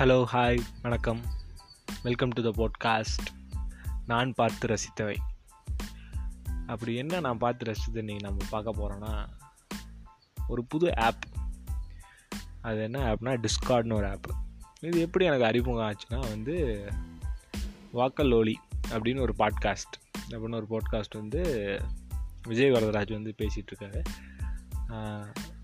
Hello 0.00 0.24
hi 0.32 0.58
வணக்கம். 0.82 1.20
Welcome 2.02 2.28
to 2.28 2.50
the 2.50 2.50
podcast 2.50 3.26
நான் 4.06 4.32
பார்த்து 4.32 4.68
ரசித்தவை. 4.68 5.16
அப்படி 6.66 6.96
என்ன 6.96 7.20
நான் 7.20 7.38
பார்த்து 7.38 7.72
ரசித்தது 7.72 8.02
நீங்கள் 8.02 8.30
நம்ம 8.30 8.44
பார்க்க 8.50 8.72
போகிறோன்னா 8.72 9.28
ஒரு 10.48 10.64
புது 10.64 10.96
ஆப் 10.96 11.24
அது 12.60 12.82
என்ன 12.82 13.14
ஆப்னா 13.14 13.44
டிஸ்கார்ட்னு 13.44 13.94
ஒரு 13.94 14.10
ஆப் 14.10 14.34
இது 14.80 15.00
எப்படி 15.00 15.24
எனக்கு 15.24 15.44
அறிமுகம் 15.44 15.90
ஆச்சுன்னா 15.90 16.18
வந்து 16.18 16.86
வாக்கல்லோலி 17.94 18.54
அப்படின்னு 18.88 19.20
ஒரு 19.20 19.34
பாட்காஸ்ட் 19.38 19.98
அப்படின்னு 20.28 20.54
ஒரு 20.54 20.66
பாட்காஸ்ட் 20.70 21.18
வந்து 21.18 21.42
விஜய் 22.48 22.70
வரதராஜ் 22.70 23.12
வந்து 23.12 23.34
பேசிகிட்ருக்காரு 23.38 24.02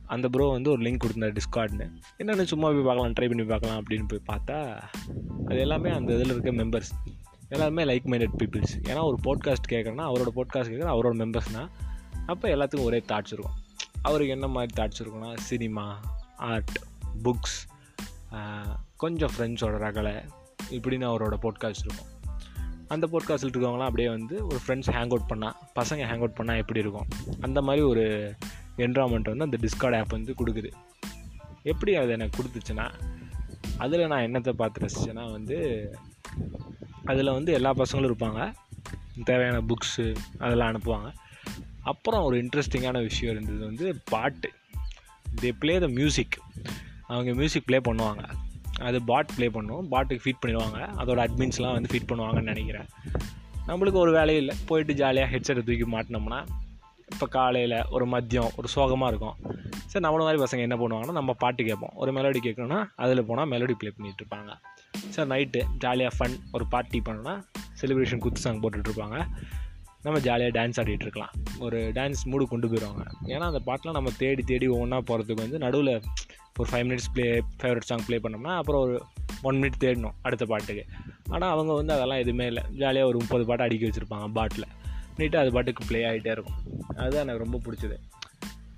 அந்த 0.06 0.28
ப்ரோ 0.28 0.46
வந்து 0.50 0.70
ஒரு 0.70 0.82
லிங்க் 0.82 0.96
கொடுத்தார் 0.96 1.32
டிஸ்கார்ட்னு 1.32 1.86
என்னென்னு 2.18 2.44
சும்மா 2.44 2.66
போய் 2.68 2.82
பார்க்கலாம் 2.82 3.12
ட்ரை 3.12 3.26
பண்ணி 3.26 3.44
பார்க்கலாம் 3.44 3.78
அப்படின்னு 3.82 4.06
போய் 4.08 4.26
பார்த்தா 4.28 4.58
அது 5.46 5.58
எல்லாமே 5.58 5.90
அந்த 5.90 6.10
இதில் 6.12 6.32
இருக்க 6.32 6.52
மெம்பர்ஸ் 6.52 6.92
எல்லாருமே 7.48 7.82
லைக் 7.84 8.06
மைண்டட் 8.06 8.36
பீப்புள்ஸ் 8.38 8.74
ஏன்னா 8.82 9.02
ஒரு 9.02 9.18
போட்காஸ்ட் 9.24 9.70
கேட்குறேன்னா 9.70 10.06
அவரோட 10.10 10.30
போட்காஸ்ட் 10.36 10.72
கேட்குற 10.72 10.88
அவரோட 10.96 11.16
மெம்பர்ஸ்னால் 11.22 11.68
அப்போ 12.26 12.46
எல்லாத்துக்கும் 12.48 12.88
ஒரே 12.90 12.98
தாட்ஸ் 13.08 13.32
இருக்கும். 13.32 13.56
அவருக்கு 14.02 14.32
என்ன 14.32 14.46
மாதிரி 14.46 14.72
தாட்ஸ் 14.78 15.00
இருக்குன்னா 15.02 15.30
சினிமா 15.36 15.84
ஆர்ட் 16.36 16.74
புக்ஸ் 17.24 17.58
கொஞ்சம் 18.96 19.30
ஃப்ரெண்ட்ஸோட 19.34 19.76
ரகலை 19.84 20.14
இப்படின்னு 20.70 21.06
அவரோட 21.10 21.34
போட்காஸ்ட் 21.42 21.84
இருக்கும். 21.86 22.10
அந்த 22.88 23.04
போட்காஸ்ட்டில் 23.12 23.52
இருக்கவங்களாம் 23.52 23.90
அப்படியே 23.90 24.08
வந்து 24.08 24.46
ஒரு 24.46 24.58
ஃப்ரெண்ட்ஸ் 24.66 24.90
ஹேங் 24.90 25.12
அவுட் 25.14 25.30
பண்ணால் 25.32 25.56
பசங்க 25.74 26.02
ஹேங் 26.10 26.22
அவுட் 26.24 26.38
பண்ணால் 26.40 26.56
எப்படி 26.56 26.80
இருக்கும்? 26.80 27.08
அந்த 27.40 27.62
மாதிரி 27.62 27.84
ஒரு 27.84 28.34
என்ராமெண்ட் 28.76 29.34
வந்து 29.34 29.44
அந்த 29.44 29.58
டிஸ்கார்ட் 29.60 29.98
ஆப் 29.98 30.08
வந்து 30.08 30.34
கொடுக்குது. 30.38 30.72
எப்படி 31.62 31.94
அது 31.94 32.10
எனக்கு 32.10 32.42
கொடுத்துச்சுன்னா 32.42 32.90
அதில் 33.78 34.06
நான் 34.06 34.24
என்னத்தை 34.24 34.48
பார்த்து 34.48 34.86
ரசிச்சேன்னா 34.86 35.30
வந்து 35.30 35.90
அதில் 37.04 37.30
வந்து 37.30 37.52
எல்லா 37.52 37.74
பசங்களும் 37.74 38.12
இருப்பாங்க. 38.12 38.54
தேவையான 39.24 39.60
புக்ஸு 39.60 40.16
அதெல்லாம் 40.38 40.72
அனுப்புவாங்க. 40.72 41.12
அப்புறம் 41.82 42.24
ஒரு 42.24 42.44
இன்ட்ரெஸ்டிங்கான 42.44 43.02
விஷயம் 43.02 43.34
இருந்தது 43.34 43.64
வந்து 43.64 44.00
பாட்டு. 44.04 44.52
தே 45.40 45.52
ப்ளே 45.58 45.78
த 45.78 45.86
மியூசிக் 45.86 46.40
அவங்க 47.06 47.32
மியூசிக் 47.32 47.64
ப்ளே 47.64 47.78
பண்ணுவாங்க. 47.78 48.28
அது 48.80 49.02
பாட் 49.02 49.30
ப்ளே 49.36 49.48
பண்ணும். 49.48 49.88
பாட்டுக்கு 49.88 50.30
ஃபீட் 50.30 50.46
பண்ணிடுவாங்க. 50.46 50.88
அதோட 50.98 51.26
அட்மின்ஸ்லாம் 51.26 51.72
வந்து 51.72 51.90
ஃபீட் 51.92 52.10
பண்ணுவாங்கன்னு 52.10 52.42
நினைக்கிறேன். 52.42 52.86
நம்மளுக்கு 53.66 53.92
ஒரு 53.92 54.12
வேலையும் 54.12 54.44
இல்லை. 54.44 54.56
போயிட்டு 54.66 54.94
ஜாலியாக 54.94 55.36
ஹெட்செட்டை 55.36 55.54
தூக்கி 55.54 55.84
மாட்டினோம்னா 55.84 56.46
இப்போ 57.12 57.26
காலையில் 57.36 57.76
ஒரு 57.96 58.04
மதியம் 58.14 58.50
ஒரு 58.58 58.68
சோகமாக 58.74 59.10
இருக்கும். 59.12 59.36
சரி 59.90 60.02
நம்மள 60.06 60.22
மாதிரி 60.26 60.40
பசங்க 60.44 60.62
என்ன 60.68 60.76
பண்ணுவாங்கன்னா 60.80 61.16
நம்ம 61.18 61.34
பாட்டு 61.42 61.62
கேட்போம். 61.68 61.94
ஒரு 62.02 62.10
மெலோடி 62.16 62.40
கேட்கணும்னா 62.46 62.80
அதில் 63.04 63.26
போனால் 63.28 63.50
மெலோடி 63.52 63.74
ப்ளே 63.80 63.92
பண்ணிகிட்டு 63.96 64.22
இருப்பாங்க. 64.22 64.52
சார் 65.14 65.28
நைட்டு 65.32 65.60
ஜாலியாக 65.84 66.12
ஃபன் 66.16 66.36
ஒரு 66.56 66.64
பார்ட்டி 66.74 67.00
பண்ணோன்னா 67.06 67.34
செலிப்ரேஷன் 67.80 68.22
குத்து 68.24 68.42
சாங் 68.44 68.60
போட்டுட்ருப்பாங்க 68.62 69.18
நம்ம 70.06 70.18
ஜாலியாக 70.26 70.52
டான்ஸ் 70.56 70.78
ஆடிட்டு 70.80 71.04
இருக்கலாம். 71.06 71.32
ஒரு 71.66 71.78
டான்ஸ் 71.96 72.22
மூடு 72.30 72.44
கொண்டு 72.50 72.66
போயிடுவாங்க 72.70 73.04
ஏன்னா 73.34 73.46
அந்த 73.52 73.60
பாட்டெலாம் 73.68 73.98
நம்ம 73.98 74.10
தேடி 74.22 74.42
தேடி 74.50 74.66
ஒவ்வொன்றா 74.74 74.98
போகிறதுக்கு 75.08 75.44
வந்து 75.44 75.58
நடுவில் 75.64 75.94
ஒரு 76.60 76.68
five 76.72 76.84
minutes 76.88 77.10
play 77.14 77.26
favourite 77.60 77.88
song 77.90 78.04
play 78.08 78.18
பண்ணோம்னா 78.24 78.52
அப்புறம் 78.60 78.82
ஒரு 78.86 78.94
ஒன் 79.48 79.58
மினிட் 79.62 79.82
தேடணும் 79.84 80.16
அடுத்த 80.26 80.44
பாட்டுக்கு. 80.52 80.84
ஆனால் 81.34 81.50
அவங்க 81.54 81.72
வந்து 81.80 81.92
அதெல்லாம் 81.96 82.20
எதுவுமே 82.24 82.46
இல்லை. 82.52 82.64
ஜாலியாக 82.82 83.10
ஒரு 83.10 83.18
முப்பது 83.22 83.46
பாட்டு 83.50 83.66
அடிக்க 83.66 83.84
வச்சுருப்பாங்க 83.88 84.28
பாட்டில். 84.38 84.68
நீட்டாக 85.16 85.36
அது 85.36 85.52
பாட்டுக்கு 85.52 85.84
ப்ளே 85.86 86.04
ஆகிட்டே 86.04 86.30
இருக்கும். 86.30 86.54
அதுதான் 86.96 87.28
எனக்கு 87.28 87.44
ரொம்ப 87.44 87.60
பிடிச்சது. 87.64 87.96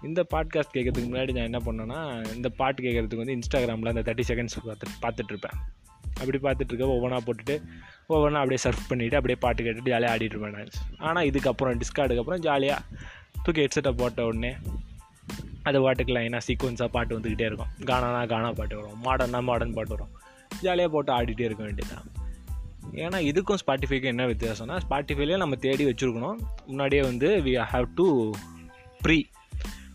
இந்த 0.03 0.27
பாட்காஸ்ட் 0.34 0.75
கேட்கறதுக்கு 0.75 1.06
முன்னாடி 1.06 1.48
நான் 1.48 1.48
என்ன 1.50 1.58
பண்ணேன்னா 1.58 2.34
இந்த 2.34 2.48
பாட்டு 2.48 2.83
கேட்குறதுக்கு 2.83 3.17
வந்து 3.17 3.39
இன்ஸ்டாகிராமில் 3.39 3.89
அந்த 3.89 4.14
தேர்ட்டி 4.14 4.22
செகண்ட்ஸ் 4.28 4.77
பார்த்து 5.00 5.25
பார்த்துட்ருப்பேன் 5.25 5.56
அப்படி 6.14 6.39
பார்த்துட்ருக்க 6.39 6.83
ஒவ்வொன்றா 6.86 7.18
போட்டுட்டு 7.27 7.62
ஒவ்வொன்றா 8.08 8.40
அப்படியே 8.42 8.62
சர்ஃப் 8.62 8.90
பண்ணிவிட்டு 8.90 9.14
அப்படியே 9.14 9.39
பாட்டு 9.40 9.62
கேட்டுட்டு 9.62 9.90
ஜாலியாக 9.92 10.17
ஆடிட்டு 10.17 10.36
இருப்பேன் 10.36 10.68
ஆனால் 10.98 11.27
இதுக்கப்புறம் 11.27 11.80
டிஸ்கார்டுக்கு 11.80 12.18
அப்புறம் 12.18 12.41
ஜாலியாக 12.41 12.83
தூக்கி 13.42 13.64
ஹெட்செட்டை 13.64 13.92
போட்ட 13.96 14.24
உடனே 14.24 14.55
அது 15.62 15.80
பாட்டுக்கு 15.80 16.14
லைனாக 16.14 16.41
சீக்வன்ஸாக 16.46 16.86
பாட்டு 16.86 17.18
வந்துக்கிட்டே 17.18 17.46
இருக்கும். 17.51 17.67
கானானா 17.80 18.27
கானா 18.27 18.52
பாட்டு 18.52 18.77
வரும். 18.77 19.05
மாடர்னா 19.05 19.42
மாடர்ன் 19.42 19.73
பாட்டு 19.73 19.91
வரும். 19.91 20.08
ஜாலியாக 20.61 20.92
போட்டு 20.92 21.12
ஆடிட்டே 21.12 21.41
இருக்க 21.41 21.64
வேண்டியதான் 21.64 22.07
ஏன்னா 22.92 23.18
இதுக்கும் 23.30 23.60
ஸ்பாட்டிஃபைக்கும் 23.66 24.12
என்ன 24.12 24.26
வித்தியாசம்னா 24.26 24.80
ஸ்பாட்டிஃபைலேயே 24.90 25.36
நம்ம 25.36 25.56
தேடி 25.56 25.84
வச்சுருக்கணும். 25.84 26.38
முன்னாடியே 26.66 27.02
வந்து 27.02 27.28
வி 27.28 27.66
ஹாவ் 27.72 27.86
டு 27.94 28.32
ப்ரீ 29.00 29.26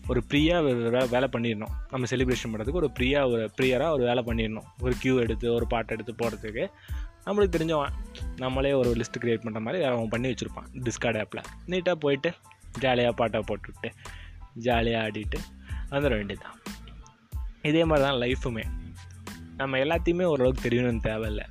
ஒரு 0.08 0.24
ப்ரீயாக 0.28 0.62
வே 0.64 1.06
வேலை 1.06 1.28
பண்ணிடணும். 1.32 1.72
நம்ம 1.90 2.06
செலிப்ரேஷன் 2.10 2.52
பண்ணுறதுக்கு 2.52 2.80
ஒரு 2.82 2.90
ப்ரீயாக 2.98 3.30
ஒரு 3.30 3.50
ப்ரீயராக 3.60 3.90
ஒரு 3.90 4.04
வேலை 4.04 4.24
பண்ணிடணும். 4.26 4.66
ஒரு 4.80 4.94
க்யூ 5.02 5.20
எடுத்து 5.20 5.52
ஒரு 5.52 5.66
பாட்டு 5.66 5.92
எடுத்து 5.94 6.14
போடுறதுக்கு. 6.22 6.66
நம்மளுக்கு 7.26 7.54
தெரிஞ்சவன் 7.56 7.94
நம்மளே 8.36 8.72
ஒரு 8.72 8.90
லிஸ்ட்டு 8.90 9.22
க்ரியேட் 9.22 9.44
பண்ணுற 9.44 9.60
மாதிரி 9.60 9.84
அவன் 9.84 10.08
பண்ணி 10.08 10.28
வச்சுருப்பான் 10.28 10.66
டிஸ்கார்ட் 10.72 11.18
ஆப்பில் 11.20 11.42
நீட்டாக 11.66 11.94
போயிட்டு 11.94 12.32
ஜாலியாக 12.78 13.14
பாட்டை 13.14 13.40
போட்டுவிட்டு 13.46 13.90
ஜாலியாக 14.54 15.08
ஆடிட்டு 15.08 15.38
வந்துட 15.90 16.12
வேண்டியதுதான். 16.16 16.58
இதே 17.62 17.84
மாதிரி 17.84 18.08
தான் 18.08 18.20
லைஃபுமே 18.20 18.64
நம்ம 19.56 19.78
எல்லாத்தையுமே 19.78 20.24
ஓரளவுக்கு 20.24 20.68
தெரியணும்னு 20.68 21.00
தேவையில்லை. 21.00 21.46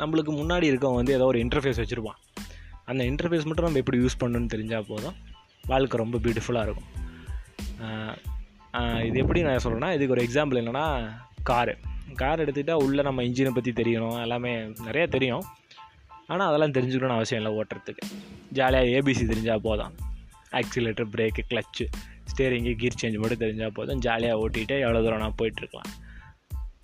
நம்மளுக்கு 0.00 0.32
முன்னாடி 0.40 0.66
இருக்கவங்க 0.70 1.00
வந்து 1.00 1.16
ஏதோ 1.18 1.26
ஒரு 1.32 1.38
இன்டர்ஃபேஸ் 1.44 1.80
வச்சுருப்பான். 1.82 2.18
அந்த 2.90 3.02
இன்டர்ஃபேஸ் 3.10 3.46
மட்டும் 3.48 3.66
நம்ம 3.66 3.80
எப்படி 3.82 3.98
யூஸ் 4.04 4.20
பண்ணணும்னு 4.22 4.52
தெரிஞ்சால் 4.54 4.88
போதும். 4.90 5.16
வாழ்க்கை 5.72 5.98
ரொம்ப 6.02 6.18
பியூட்டிஃபுல்லாக 6.24 6.66
இருக்கும். 6.68 6.90
இது 9.08 9.16
எப்படி 9.22 9.40
நான் 9.46 9.62
சொல்கிறேன்னா 9.64 9.90
இதுக்கு 9.96 10.14
ஒரு 10.16 10.24
எக்ஸாம்பிள் 10.26 10.60
என்னென்னா 10.62 10.84
காரு 11.50 11.74
கார் 12.20 12.42
எடுத்துக்கிட்டால் 12.44 12.82
உள்ளே 12.84 13.02
நம்ம 13.08 13.22
இன்ஜினை 13.28 13.50
பற்றி 13.56 13.72
தெரியணும். 13.80 14.16
எல்லாமே 14.24 14.52
நிறையா 14.86 15.06
தெரியும். 15.16 15.44
ஆனால் 16.30 16.48
அதெல்லாம் 16.48 16.74
தெரிஞ்சுக்கணும்னு 16.76 17.18
அவசியம் 17.18 17.40
இல்லை 17.40 17.52
ஓட்டுறதுக்கு. 17.58 18.04
ஜாலியாக 18.58 18.92
ஏபிசி 18.96 19.24
தெரிஞ்சால் 19.32 19.64
போதும். 19.68 19.94
Accelerator 20.60 21.08
brake 21.14 21.42
clutch 21.50 21.84
steering 22.30 22.72
gear 22.80 22.98
change 23.02 23.20
மட்டும் 23.22 23.42
தெரிஞ்சால் 23.44 23.74
போதும். 23.78 24.00
ஜாலியாக 24.06 24.42
ஓட்டிகிட்டு 24.44 24.76
எவ்வளோ 24.84 25.00
தூரம் 25.06 25.24
நான் 25.24 25.38
போயிட்டுருக்கலாம் 25.40 25.90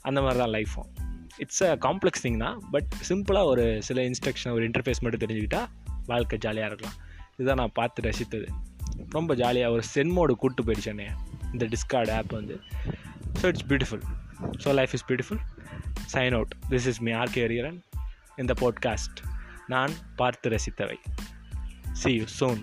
அந்த 0.09 0.19
மாதிரி 0.25 0.41
தான் 0.43 0.55
லைஃப்பும் 0.57 0.89
இட்ஸ் 1.38 1.62
அ 1.62 1.76
காம்ப்ளெக்ஸ் 1.76 2.22
திங் 2.22 2.37
தான் 2.37 2.65
பட் 2.71 2.94
சிம்பிளாக 3.09 3.44
ஒரு 3.44 3.82
சில 3.82 4.03
இன்ஸ்ட்ரக்ஷன் 4.03 4.53
ஒரு 4.53 4.69
இன்டர்ஃபேஸ் 4.69 5.00
மட்டும் 5.00 5.28
தெரிஞ்சுக்கிட்டால் 5.28 5.69
வாழ்க்கை 6.06 6.38
ஜாலியாக 6.38 6.75
இருக்கலாம். 6.75 6.99
இதுதான் 7.32 7.56
நான் 7.56 7.71
பார்த்து 7.72 8.03
ரசித்தது. 8.03 8.47
ரொம்ப 9.10 9.34
ஜாலியாக 9.34 9.72
ஒரு 9.72 9.82
சென்மோடு 9.94 10.37
கூட்டு 10.37 10.62
போயிடுச்சு 10.62 11.10
இந்த 11.53 11.66
டிஸ்கார்டு 11.66 12.16
ஆப் 12.16 12.32
வந்து. 12.32 12.60
So 13.43 13.44
it's 13.44 13.66
beautiful 13.66 14.03
so 14.65 14.75
life 14.75 14.91
is 14.93 15.04
beautiful 15.09 15.41
sign 16.12 16.32
out 16.32 16.54
this 16.71 16.87
is 16.87 17.00
me 17.00 17.12
RK 17.12 17.38
கேரியரன் 17.38 17.78
இந்த 18.37 18.54
பாட்காஸ்ட் 18.60 19.21
நான் 19.66 19.91
பார்த்து 20.16 20.50
ரசித்தவை. 20.50 20.97
C 21.93 22.12
you 22.15 22.25
zone 22.41 22.60